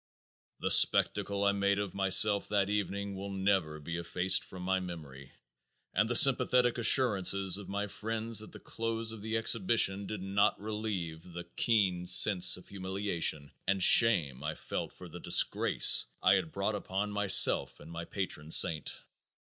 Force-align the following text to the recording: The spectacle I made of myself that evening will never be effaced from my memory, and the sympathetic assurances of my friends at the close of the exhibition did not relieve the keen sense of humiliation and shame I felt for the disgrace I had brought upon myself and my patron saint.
The 0.61 0.71
spectacle 0.71 1.43
I 1.43 1.51
made 1.51 1.77
of 1.77 1.93
myself 1.93 2.47
that 2.49 2.71
evening 2.71 3.15
will 3.15 3.29
never 3.29 3.79
be 3.79 3.97
effaced 3.97 4.43
from 4.43 4.63
my 4.63 4.79
memory, 4.79 5.31
and 5.93 6.09
the 6.09 6.15
sympathetic 6.15 6.79
assurances 6.79 7.59
of 7.59 7.69
my 7.69 7.85
friends 7.85 8.41
at 8.41 8.51
the 8.51 8.59
close 8.59 9.11
of 9.11 9.21
the 9.21 9.37
exhibition 9.37 10.07
did 10.07 10.23
not 10.23 10.59
relieve 10.59 11.33
the 11.33 11.43
keen 11.55 12.07
sense 12.07 12.57
of 12.57 12.67
humiliation 12.69 13.51
and 13.67 13.83
shame 13.83 14.43
I 14.43 14.55
felt 14.55 14.91
for 14.91 15.07
the 15.07 15.19
disgrace 15.19 16.07
I 16.23 16.33
had 16.33 16.51
brought 16.51 16.73
upon 16.73 17.11
myself 17.11 17.79
and 17.79 17.91
my 17.91 18.05
patron 18.05 18.49
saint. 18.51 19.03